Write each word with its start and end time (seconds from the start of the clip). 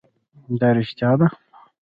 دا 0.59 0.69
رښتیا 0.77 1.11
ده. 1.19 1.27